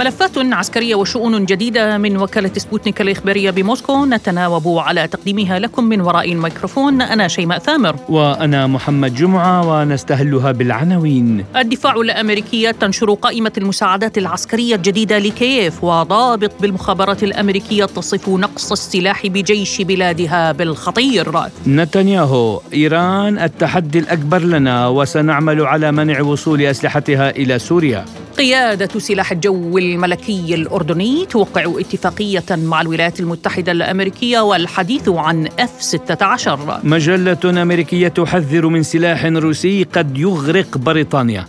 [0.00, 4.04] ملفات عسكرية وشؤون جديدة من وكالة سبوتنيك الإخبارية بموسكو.
[4.04, 7.02] نتناوب على تقديمها لكم من وراء الميكروفون.
[7.02, 7.96] أنا شيماء ثامر.
[8.08, 11.44] وأنا محمد جمعة ونستهلها بالعناوين.
[11.56, 19.82] الدفاع الأمريكية تنشر قائمة المساعدات العسكرية الجديدة لكييف وضابط بالمخابرات الأمريكية تصف نقص السلاح بجيش
[19.82, 21.32] بلادها بالخطير.
[21.66, 28.04] نتنياهو إيران التحدي الأكبر لنا وسنعمل على منع وصول أسلحتها إلى سوريا.
[28.38, 36.48] قيادة سلاح الجو الملكي الأردني توقع اتفاقية مع الولايات المتحدة الأمريكية والحديث عن F-16.
[36.84, 41.46] مجلة أمريكية تحذر من سلاح روسي قد يغرق بريطانيا.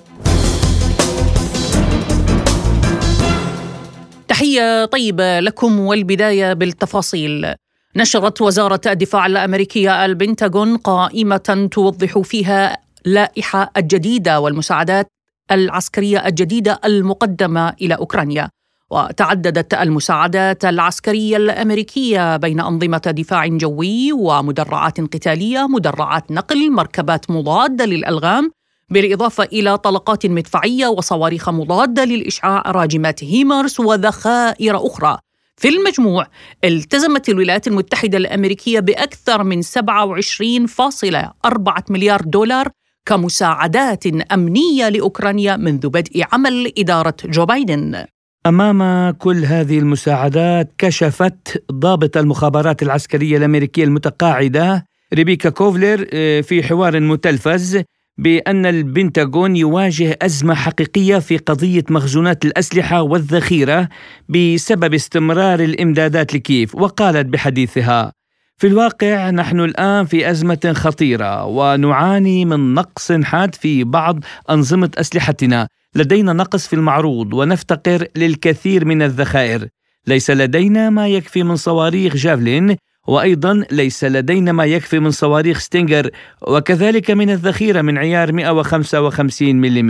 [4.28, 7.54] تحية طيبة لكم والبداية بالتفاصيل.
[7.96, 15.08] نشرت وزارة الدفاع الأمريكية البنتاغون قائمة توضح فيها لائحة الجديدة والمساعدات
[15.52, 18.50] العسكرية الجديدة المقدمة إلى أوكرانيا.
[18.90, 28.52] وتعددت المساعدات العسكرية الأمريكية بين أنظمة دفاع جوي ومدرعات قتالية مدرعات نقل مركبات مضاده للألغام
[28.90, 35.18] بالإضافة إلى طلقات مدفعية وصواريخ مضاده للإشعاع راجمات هيمرس وذخائر أخرى.
[35.58, 36.28] في المجموع
[36.64, 42.70] التزمت الولايات المتحدة الأمريكية بأكثر من 27.4 مليار دولار
[43.06, 48.06] كمساعدات أمنية لأوكرانيا منذ بدء عمل إدارة جو بايدن.
[48.46, 57.00] أمام كل هذه المساعدات كشفت ضابط المخابرات العسكرية الأمريكية المتقاعدة ريبيكا كوفلر آه، في حوار
[57.00, 57.84] متلفز
[58.18, 63.90] بأن البنتاغون يواجه أزمة حقيقية في قضية مخزونات الأسلحة والذخيرة
[64.30, 68.14] بسبب استمرار الإمدادات لكييف وقالت بحديثها
[68.62, 75.68] في الواقع نحن الآن في أزمة خطيرة ونعاني من نقص حاد في بعض أنظمة أسلحتنا.
[75.96, 79.68] لدينا نقص في المعروض ونفتقر للكثير من الذخائر.
[80.08, 82.76] ليس لدينا ما يكفي من صواريخ جافلين
[83.08, 86.10] وأيضا ليس لدينا ما يكفي من صواريخ ستينجر
[86.48, 89.90] وكذلك من الذخيرة من عيار 155 ملم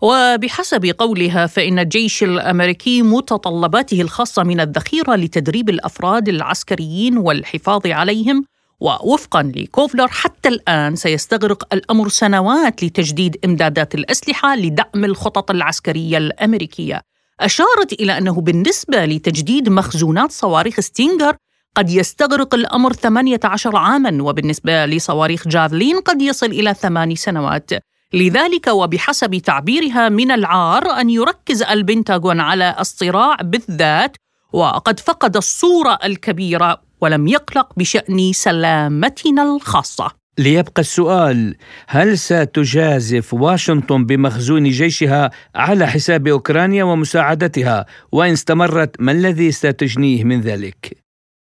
[0.00, 8.44] وبحسب قولها فإن الجيش الأمريكي متطلباته الخاصة من الذخيرة لتدريب الأفراد العسكريين والحفاظ عليهم.
[8.80, 17.00] ووفقا لكوفلر حتى الآن سيستغرق الأمر سنوات لتجديد إمدادات الأسلحة لدعم الخطط العسكرية الأمريكية.
[17.40, 21.36] أشارت إلى أنه بالنسبة لتجديد مخزونات صواريخ ستينجر
[21.74, 27.70] قد يستغرق الأمر 18 عاما وبالنسبة لصواريخ جافلين قد يصل إلى ثمان سنوات.
[28.14, 34.16] لذلك وبحسب تعبيرها من العار أن يركز البنتاغون على الصراع بالذات
[34.52, 40.10] وقد فقد الصورة الكبيرة ولم يقلق بشأن سلامتنا الخاصة.
[40.38, 41.56] ليبقى السؤال
[41.86, 50.40] هل ستجازف واشنطن بمخزون جيشها على حساب أوكرانيا ومساعدتها؟ وإن استمرت ما الذي ستجنيه من
[50.40, 50.96] ذلك؟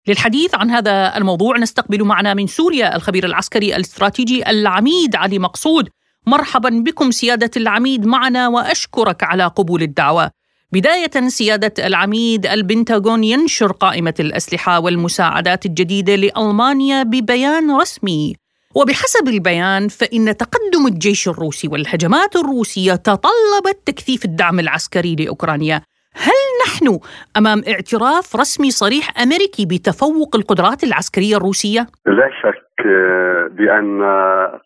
[0.09, 5.89] للحديث عن هذا الموضوع نستقبل معنا من سوريا الخبير العسكري الاستراتيجي العميد علي مقصود.
[6.27, 10.31] مرحبا بكم سيادة العميد معنا وأشكرك على قبول الدعوة.
[10.73, 18.35] بداية سيادة العميد البنتاغون ينشر قائمة الأسلحة والمساعدات الجديدة لألمانيا ببيان رسمي.
[18.75, 25.83] وبحسب البيان فإن تقدم الجيش الروسي والهجمات الروسية تطلبت تكثيف الدعم العسكري لأوكرانيا.
[26.15, 26.99] هل نحن
[27.37, 32.70] أمام اعتراف رسمي صريح أمريكي بتفوق القدرات العسكرية الروسية؟ لا شك.
[33.51, 34.03] بأن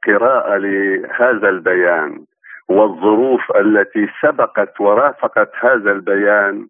[0.06, 2.24] قراءة لهذا البيان
[2.68, 6.66] والظروف التي سبقت ورافقت هذا البيان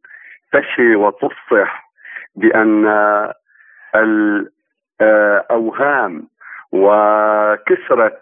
[0.52, 1.90] تشي وتفصح
[2.36, 2.86] بأن
[5.00, 6.28] الأوهام
[6.72, 8.16] وكثرة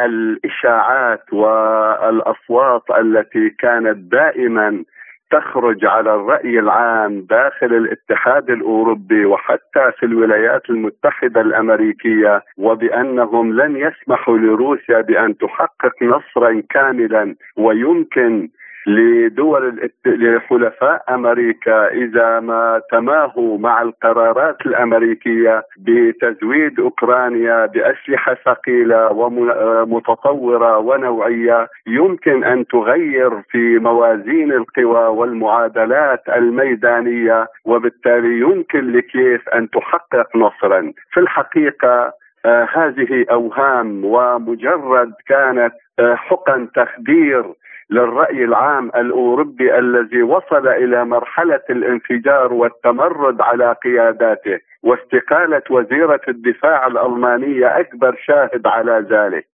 [0.00, 4.84] الإشاعات والأصوات التي كانت دائما
[5.30, 14.38] تخرج على الرأي العام داخل الاتحاد الأوروبي وحتى في الولايات المتحدة الأمريكية وبأنهم لن يسمحوا
[14.38, 18.48] لروسيا بأن تحقق نصرا كاملا ويمكن
[18.86, 21.88] لدول لحلفاء أمريكا.
[21.92, 33.30] إذا ما تماهوا مع القرارات الأمريكية بتزويد أوكرانيا بأسلحة ثقيلة ومتطورة ونوعية يمكن أن تغير
[33.50, 40.92] في موازين القوى والمعادلات الميدانية وبالتالي يمكن لكييف أن تحقق نصرا.
[41.12, 42.12] في الحقيقة
[42.44, 47.44] آه هذه أوهام ومجرد كانت آه حقن تخدير
[47.90, 57.80] للرأي العام الأوروبي الذي وصل إلى مرحلة الانفجار والتمرد على قياداته واستقالة وزيرة الدفاع الألمانية
[57.80, 59.46] أكبر شاهد على ذلك.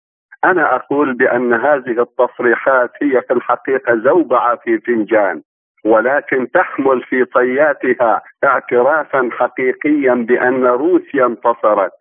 [0.45, 5.41] أنا أقول بأن هذه التصريحات هي في الحقيقة زوبعة في فنجان
[5.85, 11.91] ولكن تحمل في طياتها اعترافا حقيقيا بأن روسيا انتصرت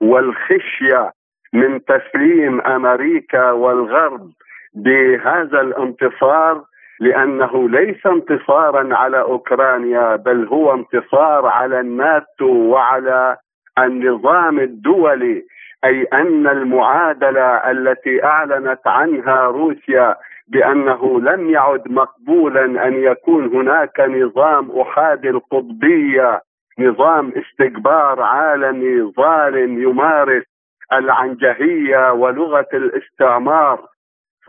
[0.00, 1.12] والخشية
[1.52, 4.30] من تسليم أمريكا والغرب
[4.74, 6.64] بهذا الانتصار
[7.00, 13.36] لأنه ليس انتصارا على أوكرانيا بل هو انتصار على الناتو وعلى
[13.78, 15.42] النظام الدولي.
[15.84, 20.16] أي أن المعادلة التي أعلنت عنها روسيا
[20.48, 26.40] بأنه لم يعد مقبولا أن يكون هناك نظام أحادي القطبية
[26.78, 30.44] نظام استكبار عالمي ظالم يمارس
[30.92, 33.80] العنجهية ولغة الاستعمار.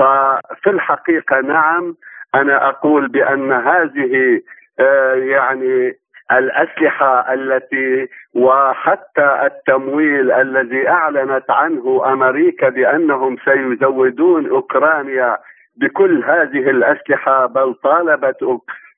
[0.02, 1.96] ففي الحقيقة نعم
[2.36, 4.42] أنا أقول بأن هذه
[4.80, 5.94] آه، يعني
[6.32, 15.38] الأسلحة التي وحتى التمويل الذي أعلنت عنه أمريكا بأنهم سيزودون أوكرانيا
[15.76, 18.38] بكل هذه الأسلحة بل طالبت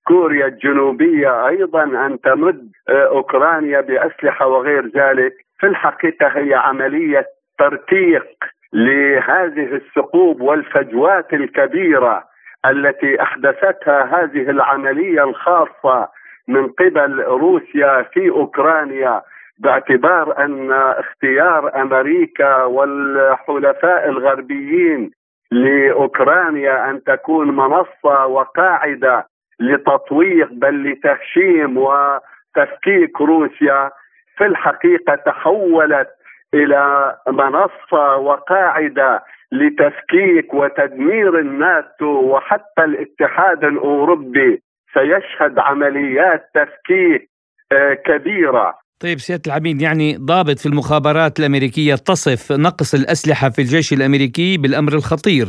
[0.08, 5.34] كوريا الجنوبية أيضا أن تمد آه، أوكرانيا بأسلحة وغير ذلك.
[5.60, 7.26] في الحقيقة هي عملية
[7.60, 8.53] ترتيق.
[8.74, 12.24] لهذه الثقوب والفجوات الكبيرة
[12.66, 16.10] التي أحدثتها هذه العملية الخاصة
[16.48, 19.22] من قبل روسيا في أوكرانيا
[19.60, 25.12] باعتبار أن اختيار أمريكا والحلفاء الغربيين
[25.52, 29.28] لأوكرانيا أن تكون منصة وقاعدة
[29.60, 33.92] لتطويق بل لتهشيم وتفكيك روسيا
[34.38, 36.10] في الحقيقة تحولت
[36.54, 44.62] إلى منصة وقاعدة لتفكيك وتدمير الناتو وحتى الاتحاد الأوروبي
[44.94, 47.30] سيشهد عمليات تفكيك
[47.72, 48.74] آه، كبيرة.
[49.00, 54.94] طيب سيادة العميد يعني ضابط في المخابرات الأمريكية تصف نقص الأسلحة في الجيش الأمريكي بالأمر
[54.94, 55.46] الخطير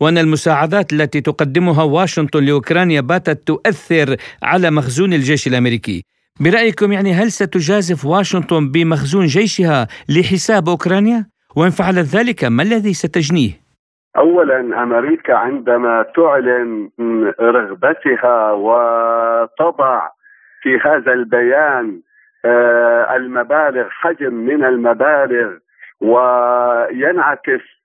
[0.00, 6.04] وأن المساعدات التي تقدمها واشنطن لأوكرانيا باتت تؤثر على مخزون الجيش الأمريكي.
[6.40, 11.26] برأيكم يعني هل ستجازف واشنطن بمخزون جيشها لحساب أوكرانيا؟
[11.56, 13.50] وإن فعلت ذلك ما الذي ستجنيه؟
[14.16, 16.90] اولا أمريكا عندما تعلن
[17.40, 20.08] رغبتها وتضع
[20.62, 22.00] في هذا البيان
[22.44, 25.52] آه، المبالغ حجم من المبالغ
[26.00, 27.77] وينعكس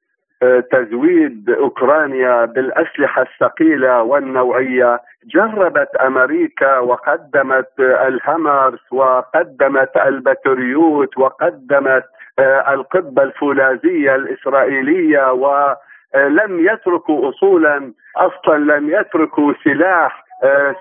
[0.71, 4.99] تزويد أوكرانيا بالأسلحة الثقيلة والنوعية.
[5.25, 12.03] جربت أمريكا وقدمت الهامرز وقدمت البتريوت وقدمت
[12.39, 20.23] آه، القبة الفولاذية الإسرائيلية ولم يتركوا اصولا أصلا لم يتركوا سلاح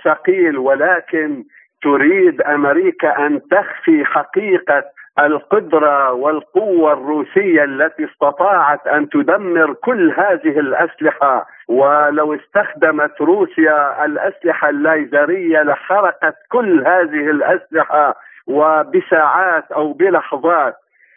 [0.05, 0.59] ثقيل.
[0.59, 1.45] ولكن
[1.83, 4.85] تريد أمريكا أن تخفي حقيقة
[5.19, 11.47] القدرة والقوة الروسية التي استطاعت أن تدمر كل هذه الأسلحة.
[11.69, 18.15] ولو استخدمت روسيا الأسلحة الليزرية لحرقت كل هذه الأسلحة
[18.47, 20.75] وبساعات أو بلحظات.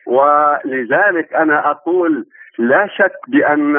[0.07, 2.25] ولذلك أنا أقول
[2.57, 3.75] لا شك بأن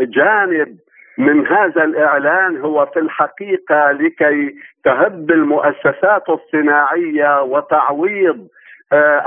[0.00, 0.76] جانب
[1.18, 4.54] من هذا الإعلان هو في الحقيقة لكي
[4.84, 8.48] تهب المؤسسات الصناعية وتعويض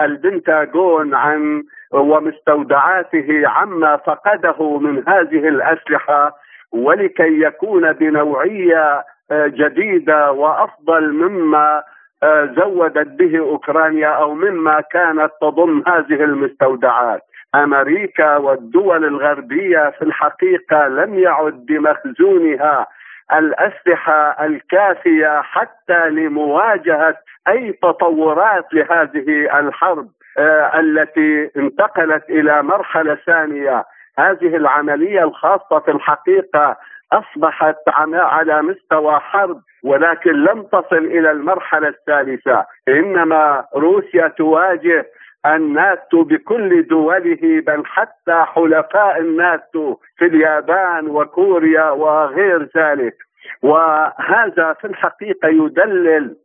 [0.06, 6.36] البنتاغون عن ومستودعاته عما فقده من هذه الأسلحة
[6.72, 11.84] ولكي يكون بنوعية آه، جديدة وأفضل مما
[12.24, 17.22] آه، زودت به أوكرانيا أو مما كانت تضم هذه المستودعات.
[17.56, 22.88] أمريكا والدول الغربية في الحقيقة لم يعد بمخزونها
[23.34, 27.18] الأسلحة الكافية حتى لمواجهة
[27.48, 30.08] أي تطورات لهذه الحرب
[30.38, 33.84] آه التي انتقلت إلى مرحلة ثانية.
[34.20, 36.78] هذه العملية الخاصة في الحقيقة
[37.14, 42.66] أصبحت على مستوى حرب ولكن لم تصل إلى المرحلة الثالثة.
[42.88, 45.06] إنما روسيا تواجه
[45.56, 53.16] الناتو بكل دوله بل حتى حلفاء الناتو في اليابان وكوريا وغير ذلك.
[53.62, 56.36] وهذا في الحقيقة يدلل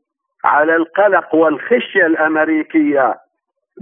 [0.44, 3.18] على القلق والخشية الأمريكية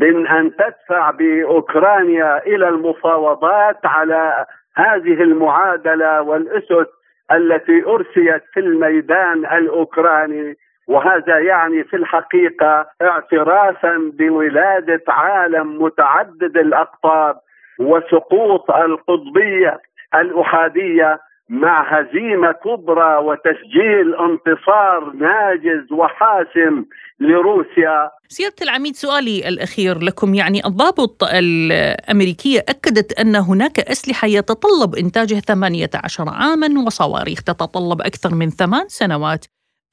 [0.00, 4.46] من أن تدفع بأوكرانيا إلى المفاوضات على
[4.76, 6.86] هذه المعادلة والأسس
[7.32, 10.56] التي ارسيت في الميدان الأوكراني.
[10.88, 17.40] وهذا يعني في الحقيقة اعترافا بولادة عالم متعدد الأقطاب
[17.78, 19.80] وسقوط القطبية
[20.14, 26.84] الأحادية مع هزيمة كبرى وتسجيل انتصار ناجز وحاسم
[27.20, 28.10] لروسيا.
[28.28, 30.34] سيادة العميد سؤالي الأخير لكم.
[30.34, 38.50] يعني الضابط الأمريكية أكدت أن هناك أسلحة يتطلب إنتاجها 18 عاما وصواريخ تتطلب أكثر من
[38.50, 39.46] ثمان سنوات.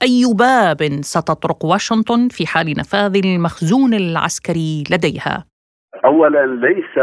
[0.04, 5.46] أي باب ستطرق واشنطن في حال نفاذ المخزون العسكري لديها؟
[6.06, 6.98] اولا ليس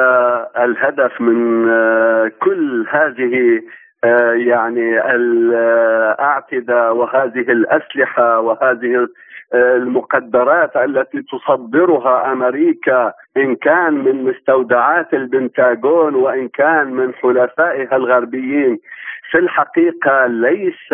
[0.58, 3.62] الهدف من آه، كل هذه
[4.04, 9.08] آه، يعني الأعتدة وهذه الأسلحة وهذه
[9.54, 18.78] آه، المقدرات التي تصدرها أمريكا إن كان من مستودعات البنتاغون وإن كان من حلفائها الغربيين
[19.30, 20.92] في الحقيقة ليس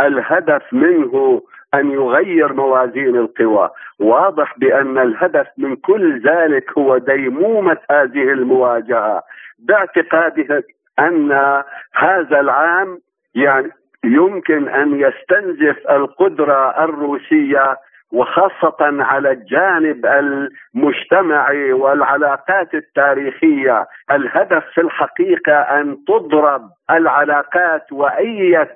[0.00, 1.42] الهدف منه
[1.74, 3.70] أن يغير موازين القوى،
[4.00, 9.22] واضح بأن الهدف من كل ذلك هو ديمومة هذه المواجهة
[9.58, 10.64] باعتقاده
[10.98, 11.32] أن
[11.94, 12.98] هذا العام
[13.34, 13.70] يعني
[14.04, 17.76] يمكن أن يستنزف القدرة الروسية
[18.12, 23.86] وخاصة على الجانب المجتمعي والعلاقات التاريخية.
[24.10, 28.66] الهدف في الحقيقة أن تضرب العلاقات وأي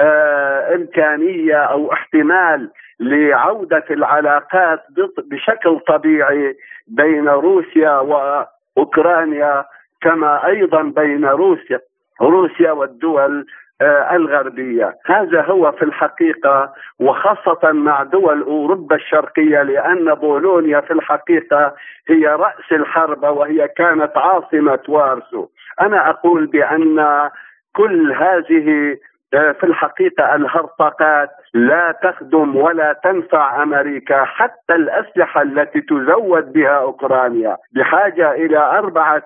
[0.00, 2.70] آه إمكانية أو احتمال
[3.00, 4.80] لعودة العلاقات
[5.18, 6.56] بشكل طبيعي
[6.88, 9.64] بين روسيا وأوكرانيا
[10.00, 11.80] كما أيضا بين روسيا
[12.20, 13.46] روسيا والدول
[13.80, 14.96] آه، الغربية.
[15.06, 21.74] هذا هو في الحقيقة وخاصة مع دول أوروبا الشرقية لأن بولونيا في الحقيقة
[22.08, 25.48] هي رأس الحرب وهي كانت عاصمة وارسو.
[25.80, 27.30] أنا أقول بأن
[27.76, 28.96] كل هذه
[29.34, 37.56] في الحقيقة الهرطقات لا تخدم ولا تنفع أمريكا حتى الأسلحة التي تزود بها أوكرانيا.
[37.72, 39.22] بحاجة إلى أربعة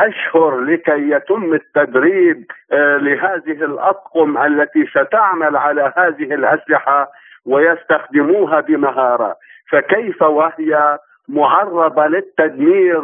[0.00, 7.10] أشهر لكي يتم التدريب آه، لهذه الأطقم التي ستعمل على هذه الأسلحة
[7.46, 9.36] ويستخدموها بمهارة.
[9.70, 10.98] فكيف وهي
[11.28, 13.02] معرضه للتدمير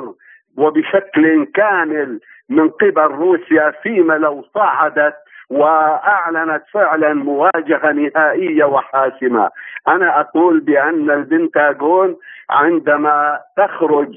[0.56, 5.14] وبشكل كامل من قبل روسيا فيما لو صعدت
[5.52, 9.50] وأعلنت فعلا مواجهة نهائية وحاسمة.
[9.88, 12.16] أنا أقول بأن البنتاغون
[12.50, 14.08] عندما تخرج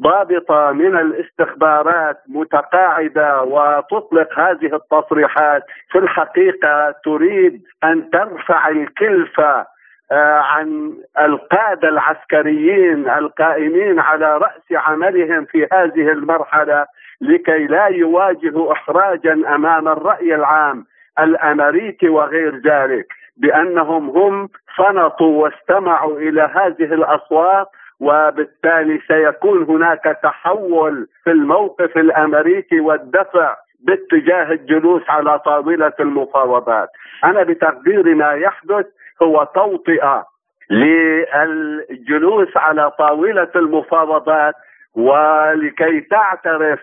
[0.00, 9.66] ضابطة من الاستخبارات متقاعدة وتطلق هذه التصريحات في الحقيقة تريد أن ترفع الكلفة
[10.12, 16.86] آه، عن القادة العسكريين القائمين على رأس عملهم في هذه المرحلة.
[17.20, 20.84] لكي لا يواجهوا احراجا أمام الرأي العام
[21.20, 23.06] الأمريكي وغير ذلك
[23.36, 27.66] بأنهم هم صنطوا واستمعوا إلى هذه الأصوات
[28.00, 36.88] وبالتالي سيكون هناك تحول في الموقف الأمريكي والدفع باتجاه الجلوس على طاولة المفاوضات.
[37.24, 38.86] أنا بتقديري ما يحدث
[39.22, 40.26] هو توطئة
[40.70, 44.54] للجلوس على طاولة المفاوضات
[44.94, 46.80] ولكي تعترف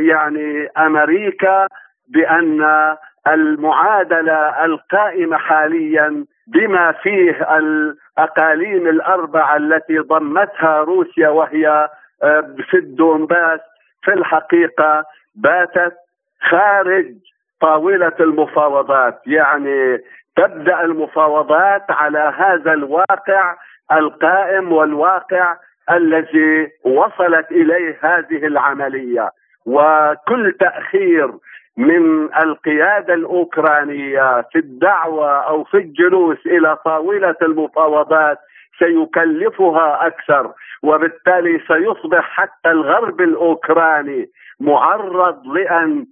[0.00, 1.66] يعني أمريكا
[2.08, 2.62] بأن
[3.26, 11.88] المعادلة القائمة حاليا بما فيه الأقاليم الأربعة التي ضمتها روسيا وهي
[12.22, 13.60] آه، في الدونباس
[14.02, 15.96] في الحقيقة باتت
[16.50, 17.14] خارج
[17.60, 19.20] طاولة المفاوضات.
[19.26, 19.98] يعني
[20.36, 23.56] تبدأ المفاوضات على هذا الواقع
[23.92, 25.56] القائم والواقع
[25.90, 29.30] الذي وصلت إليه هذه العملية.
[29.66, 31.32] وكل تأخير
[31.76, 38.38] من القيادة الأوكرانية في الدعوة أو في الجلوس إلى طاولة المفاوضات
[38.78, 44.28] سيكلفها أكثر وبالتالي سيصبح حتى الغرب الأوكراني
[44.60, 46.06] معرض لأن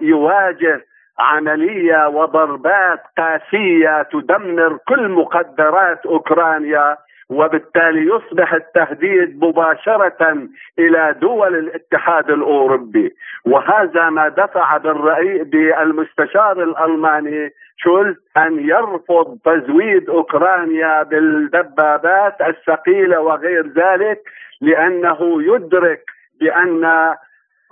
[0.00, 0.84] يواجه
[1.18, 6.96] عملية وضربات قاسية تدمر كل مقدرات أوكرانيا.
[7.30, 13.14] وبالتالي يصبح التهديد مباشرة إلى دول الاتحاد الأوروبي.
[13.44, 24.20] وهذا ما دفع بالرأي بالمستشار الألماني شولز أن يرفض تزويد أوكرانيا بالدبابات الثقيلة وغير ذلك
[24.60, 26.04] لأنه يدرك
[26.40, 27.14] بأن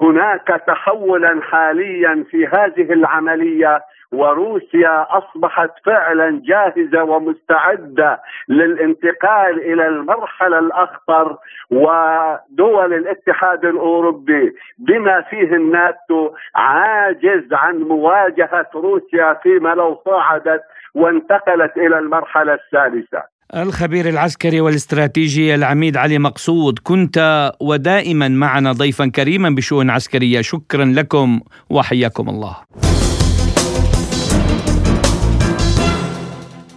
[0.00, 3.80] هناك تحولا حاليا في هذه العملية
[4.12, 11.36] وروسيا أصبحت فعلا جاهزة ومستعدة للانتقال إلى المرحلة الأخطر
[11.70, 20.62] ودول الاتحاد الأوروبي بما فيه الناتو عاجز عن مواجهة روسيا فيما لو صعدت
[20.94, 23.22] وانتقلت إلى المرحلة الثالثة.
[23.56, 30.40] الخبير العسكري والاستراتيجي العميد علي مقصود كنت ودائما معنا ضيفا كريما بشؤون عسكرية.
[30.40, 32.56] شكرا لكم وحياكم الله.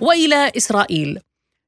[0.01, 1.19] وإلى إسرائيل.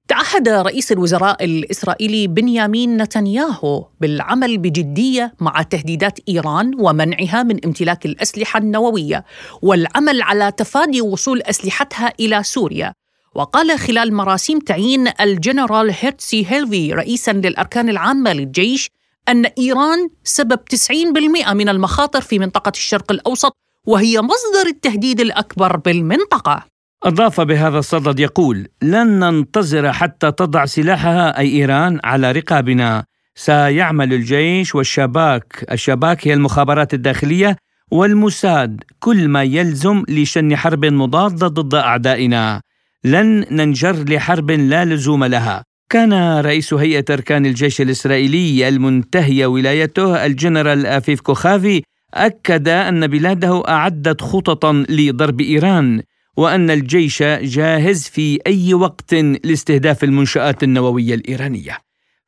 [0.07, 8.57] تعهد رئيس الوزراء الإسرائيلي بنيامين نتنياهو بالعمل بجدية مع تهديدات إيران ومنعها من امتلاك الأسلحة
[8.57, 9.25] النووية
[9.61, 12.93] والعمل على تفادي وصول أسلحتها إلى سوريا.
[13.35, 18.89] وقال خلال مراسيم تعيين الجنرال هيرتسي هاليفي رئيسا للأركان العامة للجيش
[19.29, 26.72] أن إيران سبب 90% من المخاطر في منطقة الشرق الأوسط وهي مصدر التهديد الأكبر بالمنطقة.
[27.03, 33.05] أضاف بهذا الصدد يقول لن ننتظر حتى تضع سلاحها أي إيران على رقابنا.
[33.35, 37.57] سيعمل الجيش والشباك الشباك هي المخابرات الداخلية
[37.91, 42.61] والموساد كل ما يلزم لشن حرب مضادة ضد أعدائنا.
[43.03, 45.63] لن ننجر لحرب لا لزوم لها.
[45.89, 51.81] كان رئيس هيئة أركان الجيش الإسرائيلي المنتهية ولايته الجنرال أفيف كوخافي
[52.13, 56.01] أكد أن بلاده أعدت خططا لضرب إيران.
[56.37, 59.13] وأن الجيش جاهز في أي وقت
[59.43, 61.77] لاستهداف المنشآت النووية الإيرانية.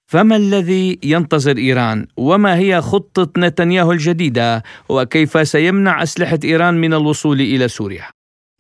[0.08, 7.42] فما الذي ينتظر إيران؟ وما هي خطة نتنياهو الجديدة؟ وكيف سيمنع أسلحة إيران من الوصول
[7.42, 8.06] إلى سوريا؟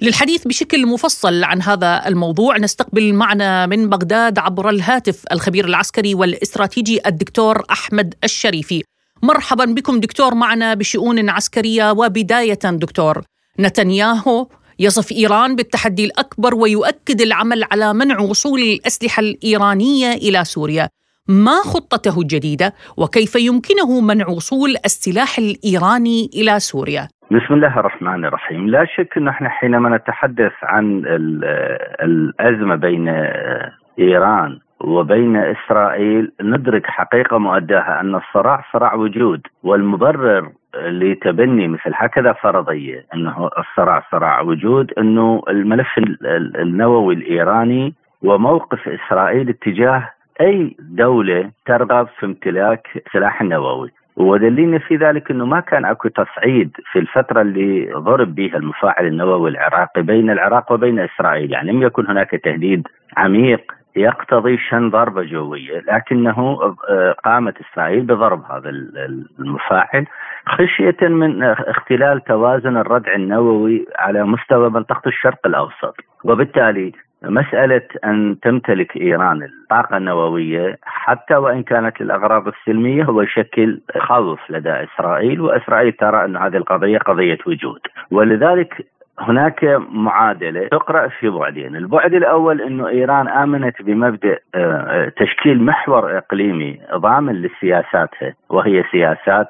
[0.02, 7.08] للحديث بشكل مفصل عن هذا الموضوع نستقبل معنا من بغداد عبر الهاتف الخبير العسكري والإستراتيجي
[7.08, 8.84] الدكتور أحمد الشريفي.
[9.24, 13.22] مرحبا بكم دكتور معنا بشؤون عسكرية وبداية دكتور
[13.60, 14.48] نتنياهو
[14.79, 20.89] يصف إيران بالتحدي الأكبر ويؤكد العمل على منع وصول الأسلحة الإيرانية إلى سوريا.
[21.29, 28.70] ما خطته الجديدة وكيف يمكنه منع وصول السلاح الإيراني إلى سوريا؟ بسم الله الرحمن الرحيم
[28.70, 31.03] لا شك أن إحنا حينما نتحدث عن
[32.01, 33.08] الأزمة بين
[34.00, 43.05] إيران وبين إسرائيل ندرك حقيقة مؤداها أن الصراع صراع وجود والمبرر لتبني مثل هكذا فرضية
[43.13, 45.88] أنه الصراع صراع وجود أنه الملف
[46.60, 50.10] النووي الإيراني وموقف إسرائيل اتجاه
[50.41, 53.91] أي دولة ترغب في امتلاك سلاح نووي.
[54.17, 59.50] ودليلنا في ذلك أنه ما كان أكو تصعيد في الفترة اللي ضرب بها المفاعل النووي
[59.50, 65.79] العراقي بين العراق وبين إسرائيل، يعني لم يكن هناك تهديد عميق يقتضي شن ضربة جوية،
[65.79, 66.59] لكنه
[66.90, 68.70] آه، قامت إسرائيل بضرب هذا
[69.40, 70.05] المفاعل.
[70.48, 76.92] خشية من اختلال توازن الردع النووي على مستوى منطقة الشرق الأوسط، وبالتالي
[77.24, 84.70] مسألة أن تمتلك إيران الطاقة النووية حتى وإن كانت للأغراض السلمية هو يشكل خوف لدى
[84.70, 87.79] إسرائيل وإسرائيل ترى أن هذه القضية قضية وجود.
[88.12, 88.86] ولذلك
[89.20, 96.79] هناك معادلة تقرأ في بعدين، البعد الأول أنه إيران آمنت بمبدأ آه، تشكيل محور إقليمي
[96.96, 99.48] ضامن لسياساتها وهي سياسات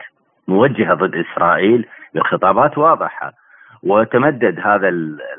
[0.47, 3.31] موجهة ضد إسرائيل بخطابات واضحة.
[3.84, 4.89] وتمدد هذا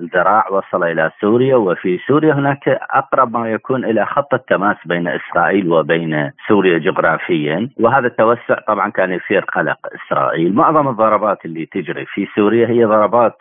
[0.00, 5.72] الذراع وصل إلى سوريا وفي سوريا هناك أقرب ما يكون إلى خط التماس بين إسرائيل
[5.72, 7.68] وبين سوريا جغرافيا.
[7.80, 10.54] وهذا التوسع طبعا كان يثير قلق إسرائيل.
[10.54, 13.36] معظم الضربات اللي تجري في سوريا هي ضربات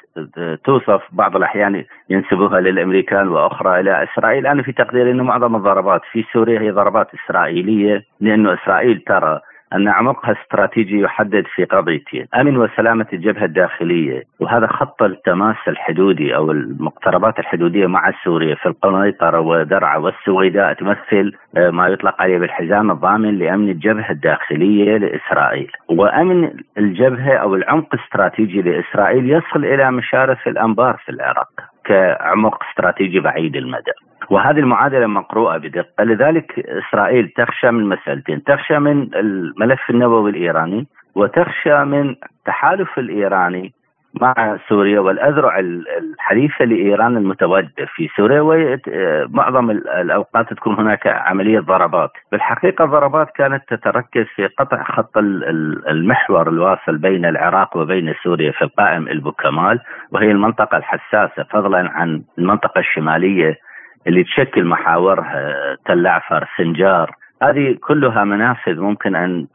[0.63, 4.47] توصف بعض الأحيان ينسبوها للأمريكان وأخرى إلى إسرائيل.
[4.47, 9.39] أنا في تقديري انه معظم الضربات في سوريا هي ضربات إسرائيلية لأنه إسرائيل ترى
[9.73, 14.23] أن عمقها استراتيجي يحدد في قضيتين أمن وسلامة الجبهة الداخلية.
[14.39, 21.69] وهذا خط التماس الحدودي أو المقتربات الحدودية مع سوريا في القنيطرة ودرعا والسويداء تمثل آه،
[21.69, 25.71] ما يطلق عليه بالحزام الضامن لأمن الجبهة الداخلية لإسرائيل.
[25.89, 31.49] وأمن الجبهة أو العمق الاستراتيجي لإسرائيل يصل إلى مشارف الأنبار في العراق
[31.86, 33.91] كعمق استراتيجي بعيد المدى.
[34.30, 36.04] وهذه المعادلة مقروءة بدقة.
[36.04, 38.43] لذلك إسرائيل تخشى من مسألتين.
[38.43, 43.73] تخشى من الملف النووي الإيراني وتخشى من التحالف الإيراني
[44.21, 48.41] مع سوريا والأذرع الحليفة لإيران المتواجدة في سوريا.
[48.88, 52.12] ومعظم الأوقات تكون هناك عملية ضربات.
[52.32, 59.08] بالحقيقة الضربات كانت تتركز في قطع خط المحور الواصل بين العراق وبين سوريا في القائم
[59.08, 59.80] البوكمال
[60.12, 63.64] وهي المنطقة الحساسة فضلا عن المنطقة الشمالية
[64.08, 67.12] اللي تشكل محاورها تل عفر سنجار
[67.44, 69.48] هذه كلها منافذ ممكن أن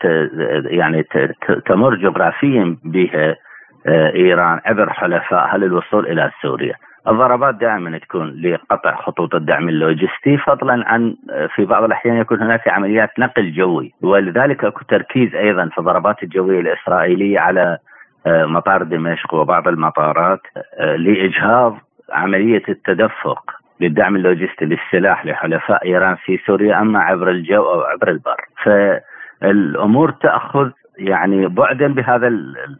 [0.65, 1.05] يعني
[1.67, 3.37] تمر جغرافيا بها
[3.87, 6.75] آه، إيران عبر حلفائها للوصول إلى سوريا.
[7.09, 12.69] الضربات دائما تكون لقطع خطوط الدعم اللوجستي فضلا عن آه، في بعض الأحيان يكون هناك
[12.69, 17.79] عمليات نقل جوي ولذلك أكو تركيز أيضا في الضربات الجوية الإسرائيلية على
[18.27, 20.41] آه، مطار دمشق وبعض المطارات
[20.79, 21.79] لإجهاض
[22.13, 28.45] عملية التدفق للدعم اللوجستي للسلاح لحلفاء إيران في سوريا أما عبر الجو أو عبر البر.
[28.63, 32.29] فالأمور تأخذ يعني بعدا بهذا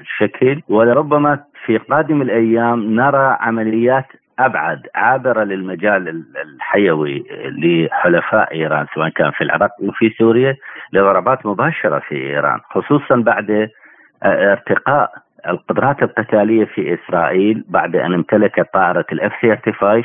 [0.01, 4.07] الشكل ولربما في قادم الأيام نرى عمليات
[4.39, 10.57] أبعد عابرة للمجال الحيوي لحلفاء إيران سواء كان في العراق وفي سوريا
[10.93, 13.51] لضربات مباشرة في إيران خصوصا بعد
[14.23, 15.13] آه، ارتقاء
[15.49, 20.05] القدرات القتالية في إسرائيل بعد أن امتلكت طائرة الاف 35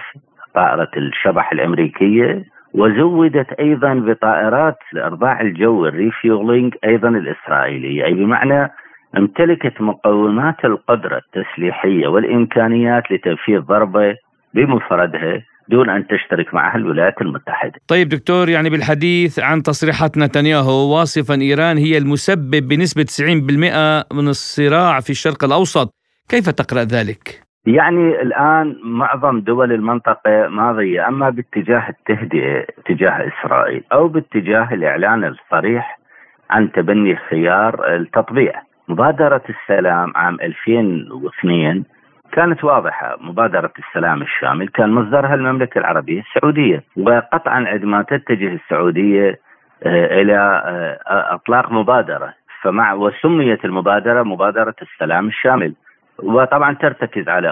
[0.56, 8.72] طائرة الشبح الأمريكية وزودت أيضا بطائرات ارضاع الجو ال refueling أيضا الإسرائيلية أي بمعنى
[9.18, 14.16] امتلكت مقومات القدرة التسليحية والإمكانيات لتنفيذ ضربة
[14.54, 17.74] بمفردها دون أن تشترك معها الولايات المتحدة.
[17.88, 25.00] طيب دكتور يعني بالحديث عن تصريحات نتنياهو واصفا إيران هي المسبب بنسبة 90% من الصراع
[25.00, 25.94] في الشرق الأوسط،
[26.30, 34.08] كيف تقرأ ذلك؟ يعني الآن معظم دول المنطقة ماضية أما باتجاه التهدئة تجاه إسرائيل أو
[34.08, 36.00] باتجاه الإعلان الصريح
[36.50, 38.62] عن تبني خيار التطبيع.
[38.88, 41.84] مبادرة السلام عام 2002
[42.32, 43.18] كانت واضحة.
[43.22, 49.40] مبادرة السلام الشامل كان مصدرها المملكة العربية السعودية وقطعا عندما تتجه السعودية
[49.84, 52.34] آه، إلى آه، أطلاق مبادرة.
[52.62, 55.74] فمع وسميت المبادرة مبادرة السلام الشامل.
[56.24, 57.48] وطبعا ترتكز على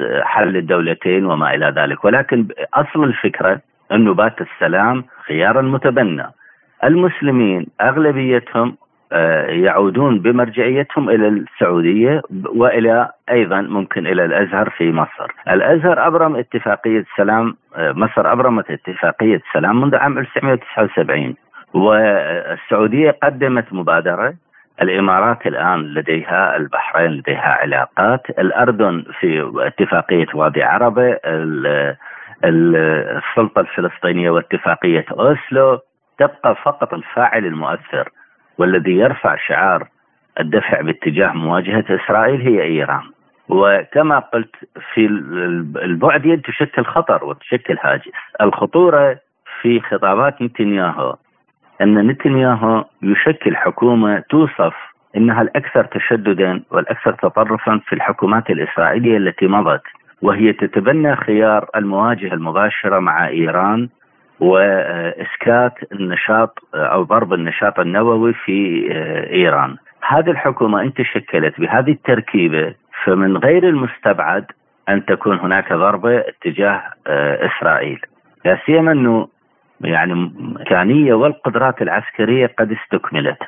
[0.00, 2.04] آه، حل الدولتين وما إلى ذلك.
[2.04, 3.60] ولكن أصل الفكرة
[3.92, 6.26] أن نبات السلام خيارا متبنى.
[6.84, 8.76] المسلمين أغلبيتهم
[9.12, 12.22] آه، يعودون بمرجعيتهم إلى السعودية
[12.54, 15.32] وإلى أيضا ممكن إلى الأزهر في مصر.
[15.48, 21.34] الأزهر أبرم اتفاقية سلام آه، مصر أبرمت اتفاقية سلام منذ عام 1979
[21.74, 24.34] والسعودية قدمت مبادرة
[24.82, 31.18] الإمارات الآن لديها البحرين لديها علاقات، الأردن في اتفاقية وادي عربة،
[32.44, 35.78] السلطة الفلسطينية واتفاقية أوسلو
[36.18, 38.08] تبقى فقط الفاعل المؤثر
[38.58, 39.88] والذي يرفع شعار
[40.40, 43.02] الدفع باتجاه مواجهة إسرائيل هي إيران.
[43.48, 44.56] وكما قلت
[44.94, 45.06] في
[45.82, 48.12] البعد تشكل خطر وتشكل هاجس.
[48.40, 49.18] الخطورة
[49.60, 51.16] في خطابات نتنياهو
[51.82, 54.74] أن نتنياهو يشكل حكومة توصف
[55.16, 59.82] إنها الأكثر تشددا والأكثر تطرفا في الحكومات الإسرائيلية التي مضت
[60.22, 63.88] وهي تتبنى خيار المواجهة المباشرة مع إيران
[64.40, 68.88] وإسكات النشاط أو ضرب النشاط النووي في
[69.32, 69.76] إيران.
[70.08, 74.44] هذه الحكومة إن تشكلت بهذه التركيبة فمن غير المستبعد
[74.88, 76.82] أن تكون هناك ضربة اتجاه
[77.46, 78.00] إسرائيل.
[78.44, 79.28] لا سيما أنه
[79.84, 83.38] يعني الامكانيه والقدرات العسكرية قد استكملت.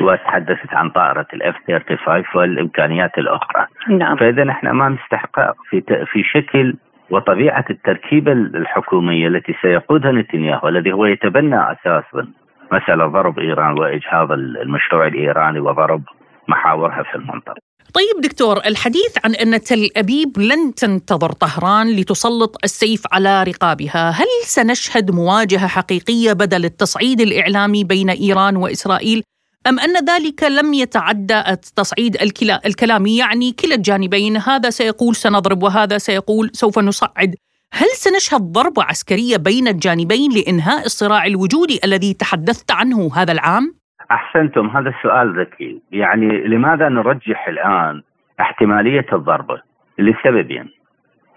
[0.00, 3.66] وتحدثت عن طائرة الاف 35 والإمكانيات الأخرى.
[3.88, 4.16] نعم.
[4.16, 6.74] فإذا نحن امام استحقاق في في شكل
[7.10, 12.26] وطبيعة التركيبة الحكومية التي سيقودها نتنياهو الذي هو يتبنى أساسا
[12.72, 16.02] مسألة ضرب إيران وإجهاض المشروع الإيراني وضرب
[16.48, 17.75] محاورها في المنطقة.
[17.94, 24.26] طيب دكتور الحديث عن أن تل أبيب لن تنتظر طهران لتسلط السيف على رقابها، هل
[24.44, 29.22] سنشهد مواجهة حقيقية بدل التصعيد الإعلامي بين إيران وإسرائيل؟
[29.66, 32.16] أم أن ذلك لم يتعدى التصعيد
[32.66, 37.34] الكلامي؟ يعني كلا الجانبين هذا سيقول سنضرب وهذا سيقول سوف نصعد.
[37.72, 43.74] هل سنشهد ضربة عسكرية بين الجانبين لإنهاء الصراع الوجودي الذي تحدثت عنه هذا العام؟
[44.10, 45.82] أحسنتم هذا السؤال ذكي.
[45.92, 48.02] يعني لماذا نرجح الآن
[48.40, 49.60] احتمالية الضربة
[49.98, 50.68] لسببين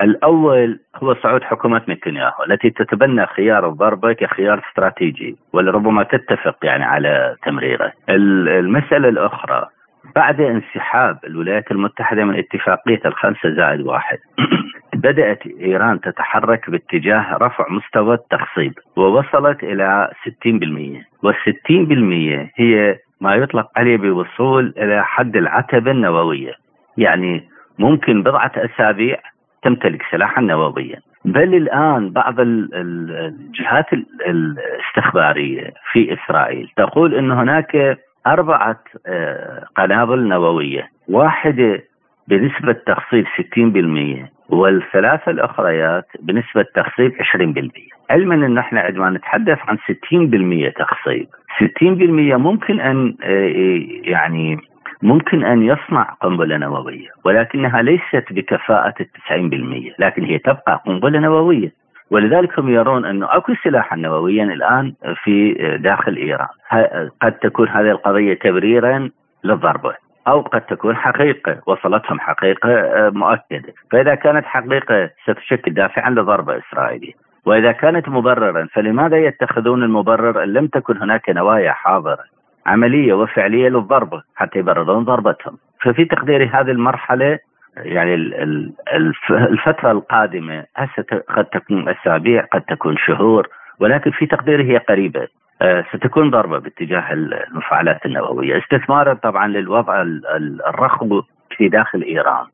[0.02, 7.36] الأول هو صعود حكومة نتنياهو التي تتبنى خيار الضربة كخيار استراتيجي ولربما تتفق يعني على
[7.46, 7.92] تمريره.
[8.10, 9.68] المسألة الأخرى
[10.16, 14.18] بعد انسحاب الولايات المتحدة من اتفاقية الخمسة زائد واحد
[15.04, 23.70] بدأت إيران تتحرك باتجاه رفع مستوى التخصيب ووصلت إلى 60% والستين بالمية هي ما يطلق
[23.76, 26.54] عليه بوصول إلى حد العتبة النووية.
[26.98, 29.18] يعني ممكن بضعة أسابيع
[29.64, 31.00] تمتلك سلاحا نوويا.
[31.26, 33.86] بل الآن بعض الجهات
[34.28, 40.90] الاستخبارية في إسرائيل تقول إن هناك أربعة آه، قنابل نووية.
[41.10, 41.84] واحدة
[42.28, 47.70] بنسبة تخصيب 60% والثلاثة الأخريات بنسبة تخصيب 20%
[48.10, 51.28] علما إن إحنا عندما نتحدث عن 60% تخصيب.
[51.60, 53.54] 60% ممكن أن آه،
[54.04, 54.58] يعني
[55.02, 61.72] ممكن أن يصنع قنبلة نووية ولكنها ليست بكفاءة التسعين بالمية لكن هي تبقى قنبلة نووية.
[62.12, 66.48] ولذلك هم يرون أنه أكو سلاحا نوويا الآن في داخل إيران.
[67.22, 69.10] قد تكون هذه القضية تبريرا
[69.44, 69.94] للضربة
[70.30, 73.74] أو قد تكون حقيقة وصلتهم حقيقة آه، مؤكدة.
[73.92, 77.14] فإذا كانت حقيقة ستشكل دافعا لضربة إسرائيلية
[77.46, 82.24] وإذا كانت مبررا فلماذا يتخذون المبرر أن لم تكن هناك نوايا حاضرة
[82.66, 87.40] عملية وفعلية للضربه حتى يبررون ضربتهم؟ ففي تقديري هذه المرحلة
[87.78, 88.16] يعني
[89.32, 93.48] الفترة القادمة هسه قد تكون أسابيع قد تكون شهور
[93.80, 95.22] ولكن في تقديري هي قريبة.
[95.22, 95.28] آه،
[95.94, 98.58] ستكون ضربة باتجاه المفاعلات النووية.
[98.58, 100.02] استثمارا طبعا للوضع
[100.68, 101.22] الرخو
[101.58, 102.46] في داخل إيران.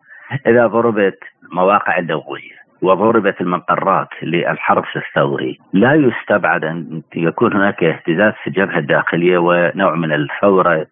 [0.47, 1.19] إذا ضربت
[1.51, 9.37] المواقع النووية وضربت المقرات للحرس الثوري لا يستبعد أن يكون هناك اهتزاز في الجبهة الداخلية
[9.37, 10.85] ونوع من الثوره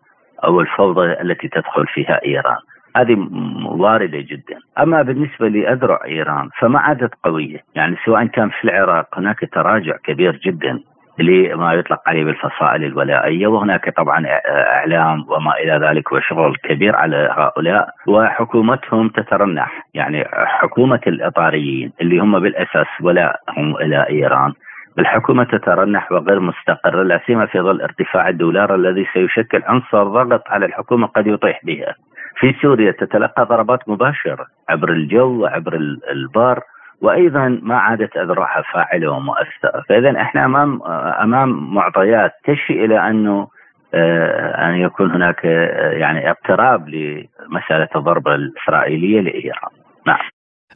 [0.43, 2.57] أو الفوضى التي تدخل فيها إيران.
[2.95, 3.27] هذه
[3.65, 9.49] واردة جدا، أما بالنسبة لأذرع إيران فما عادت قوية، يعني سواء كان في العراق هناك
[9.53, 10.79] تراجع كبير جدا.
[11.19, 17.89] لما يطلق عليه بالفصائل الولائيه وهناك طبعا إعلام وما إلى ذلك وشغل كبير على هؤلاء
[18.07, 24.53] وحكومتهم تترنح يعني حكومة الإطاريين اللي هم بالأساس ولاءهم إلى إيران
[24.99, 30.65] الحكومة تترنح وغير مستقرة لا سيما في ظل ارتفاع الدولار الذي سيشكل عنصر ضغط على
[30.65, 31.95] الحكومة قد يطيح بها.
[32.39, 35.73] في سوريا تتلقى ضربات مباشرة عبر الجو وعبر
[36.11, 36.61] البار
[37.01, 40.83] وأيضا ما عادت أذرعها فاعلة ومؤثرة، فاذا إحنا أمام
[41.23, 43.47] أمام معطيات تشي إلى أنه
[43.95, 49.71] آه، أن يكون هناك آه، يعني اقتراب لمسألة الضربة الإسرائيلية لإيران.
[50.07, 50.29] نعم.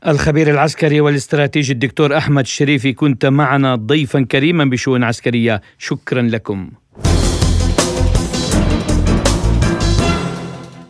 [0.07, 6.69] الخبير العسكري والاستراتيجي الدكتور أحمد الشريفي كنت معنا ضيفا كريما بشؤون عسكرية، شكرا لكم.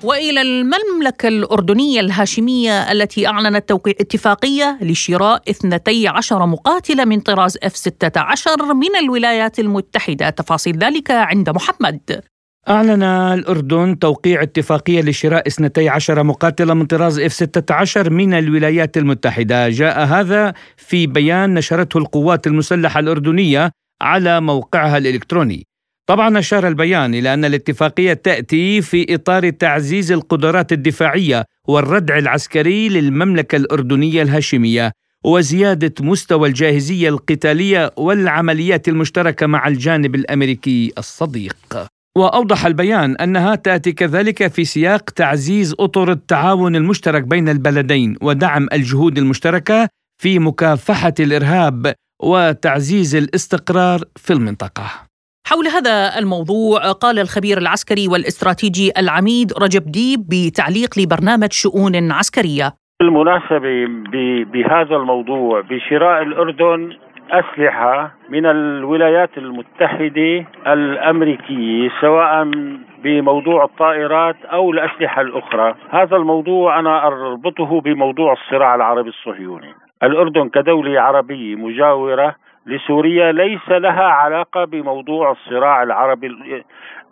[0.07, 8.73] وإلى المملكة الأردنية الهاشمية التي أعلنت توقيع اتفاقية لشراء 12 مقاتلة من طراز اف 16
[8.73, 12.21] من الولايات المتحدة، تفاصيل ذلك عند محمد.
[12.69, 20.05] أعلن الأردن توقيع اتفاقية لشراء 12 مقاتلة من طراز اف 16 من الولايات المتحدة، جاء
[20.05, 25.66] هذا في بيان نشرته القوات المسلحة الأردنية على موقعها الإلكتروني.
[26.07, 33.55] طبعا أشار البيان إلى أن الاتفاقية تأتي في إطار تعزيز القدرات الدفاعية والردع العسكري للمملكة
[33.55, 34.91] الأردنية الهاشمية
[35.25, 41.57] وزيادة مستوى الجاهزية القتالية والعمليات المشتركة مع الجانب الأمريكي الصديق.
[42.17, 49.17] وأوضح البيان أنها تأتي كذلك في سياق تعزيز أطر التعاون المشترك بين البلدين ودعم الجهود
[49.17, 49.89] المشتركة
[50.21, 51.93] في مكافحة الإرهاب
[52.23, 55.06] وتعزيز الاستقرار في المنطقة.
[55.49, 62.67] حول هذا الموضوع قال الخبير العسكري والاستراتيجي العميد رجب ديب بتعليق لبرنامج شؤون عسكرية.
[62.99, 63.73] بالمناسبة
[64.53, 66.93] بهذا الموضوع بشراء الأردن
[67.31, 72.51] أسلحة من الولايات المتحدة الأمريكية سواء
[73.03, 81.01] بموضوع الطائرات أو الأسلحة الأخرى هذا الموضوع أنا أربطه بموضوع الصراع العربي الصهيوني الأردن كدولة
[81.01, 82.35] عربية مجاورة
[82.67, 86.27] لسوريا ليس لها علاقة بموضوع الصراع العربي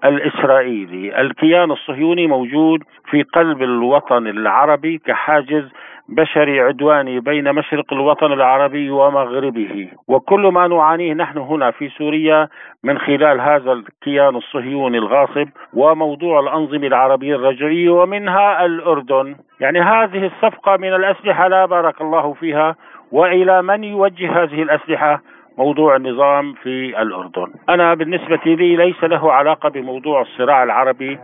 [0.06, 1.22] الإسرائيلي.
[1.22, 5.72] الكيان الصهيوني موجود في قلب الوطن العربي كحاجز
[6.10, 9.90] بشري عدواني بين مشرق الوطن العربي ومغربه.
[10.08, 12.48] وكل ما نعانيه نحن هنا في سوريا
[12.84, 19.36] من خلال هذا الكيان الصهيوني الغاصب وموضوع الأنظمة العربية الرجعية ومنها الأردن.
[19.60, 22.76] يعني هذه الصفقة من الأسلحة لا بارك الله فيها.
[23.12, 25.22] وإلى من يوجه هذه الأسلحة؟
[25.58, 27.48] موضوع النظام في الأردن.
[27.70, 31.20] أنا بالنسبة لي ليس له علاقة بموضوع الصراع العربي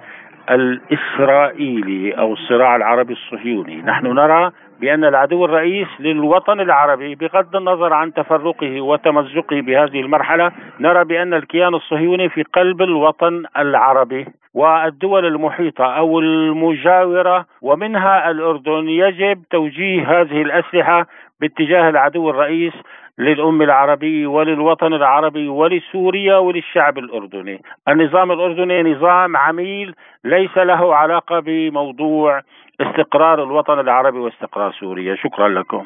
[0.50, 3.82] الإسرائيلي أو الصراع العربي الصهيوني.
[3.82, 11.06] نحن نرى بأن العدو الرئيس للوطن العربي بغض النظر عن تفرقه وتمزقه بهذه المرحلة نرى
[11.06, 20.22] بأن الكيان الصهيوني في قلب الوطن العربي والدول المحيطة أو المجاورة ومنها الأردن يجب توجيه
[20.22, 21.06] هذه الأسلحة
[21.42, 22.74] باتجاه العدو الرئيس
[23.22, 27.62] للأمة العربية وللوطن العربي ولسوريا وللشعب الأردني.
[27.88, 29.94] النظام الأردني نظام عميل
[30.26, 32.42] ليس له علاقة بموضوع
[32.82, 35.16] استقرار الوطن العربي واستقرار سوريا.
[35.16, 35.84] شكرا لكم.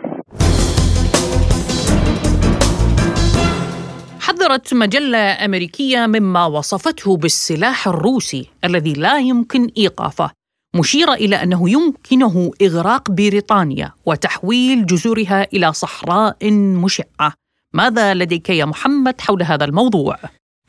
[4.21, 10.44] حذرت مجلة أمريكية مما وصفته بالسلاح الروسي الذي لا يمكن إيقافه.
[10.75, 17.33] مشيرة إلى أنه يمكنه إغراق بريطانيا وتحويل جزرها إلى صحراء مشعة.
[17.73, 20.17] ماذا لديك يا محمد حول هذا الموضوع؟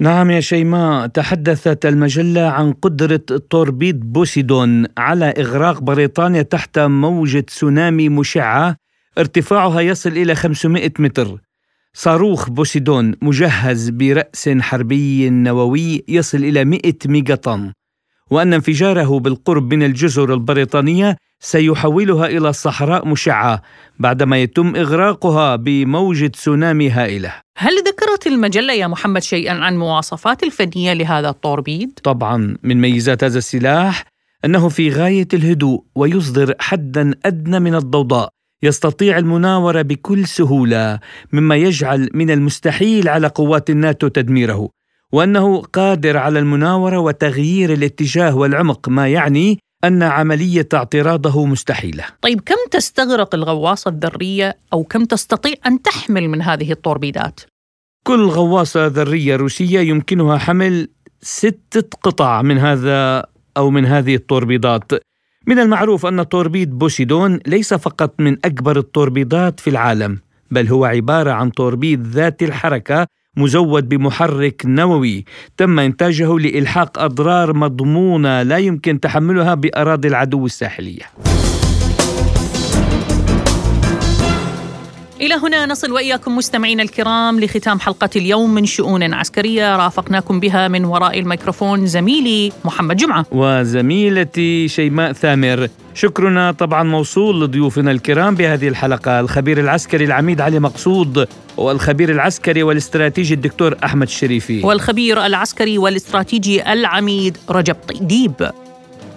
[0.00, 8.08] نعم يا شيماء تحدثت المجلة عن قدرة توربيد بوسيدون على إغراق بريطانيا تحت موجة تسونامي
[8.08, 8.76] مشعة.
[9.18, 11.38] ارتفاعها يصل إلى 500 متر.
[11.94, 17.34] صاروخ بوسيدون مجهز برأس حربي نووي يصل إلى 100 ميجا
[18.30, 23.62] وأن انفجاره بالقرب من الجزر البريطانية سيحولها إلى صحراء مشعة
[23.98, 30.92] بعدما يتم إغراقها بموجة تسونامي هائلة هل ذكرت المجلة يا محمد شيئا عن مواصفات الفنية
[30.92, 34.04] لهذا الطوربيد؟ طبعا من ميزات هذا السلاح
[34.44, 38.28] أنه في غاية الهدوء ويصدر حدا أدنى من الضوضاء
[38.62, 40.98] يستطيع المناورة بكل سهولة
[41.32, 44.68] مما يجعل من المستحيل على قوات الناتو تدميره
[45.16, 52.56] وأنه قادر على المناورة وتغيير الاتجاه والعمق ما يعني أن عملية اعتراضه مستحيلة طيب كم
[52.70, 57.40] تستغرق الغواصة الذرية أو كم تستطيع أن تحمل من هذه التوربيدات؟
[58.06, 60.88] كل غواصة ذرية روسية يمكنها حمل
[61.22, 63.26] ستة قطع من هذا
[63.56, 64.92] أو من هذه التوربيدات
[65.46, 70.18] من المعروف أن توربيد بوسيدون ليس فقط من أكبر التوربيدات في العالم
[70.50, 75.24] بل هو عبارة عن توربيد ذات الحركة مزود بمحرك نووي.
[75.56, 81.35] تم إنتاجه لإلحاق أضرار مضمونة لا يمكن تحملها بأراضي العدو الساحلية.
[85.20, 90.84] إلى هنا نصل وإياكم مستمعينا الكرام لختام حلقة اليوم من شؤون عسكرية رافقناكم بها من
[90.84, 93.26] وراء الميكروفون زميلي محمد جمعة.
[93.30, 95.68] وزميلتي شيماء ثامر.
[95.94, 103.34] شكرنا طبعا موصول لضيوفنا الكرام بهذه الحلقة الخبير العسكري العميد علي مقصود والخبير العسكري والاستراتيجي
[103.34, 104.62] الدكتور أحمد الشريفي.
[104.64, 108.50] والخبير العسكري والاستراتيجي العميد رجب طيديب.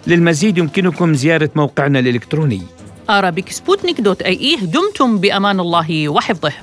[0.08, 2.62] للمزيد يمكنكم زيارة موقعنا الإلكتروني.
[3.10, 6.54] arabicsputnik.ae دمتم بأمان الله وحفظه.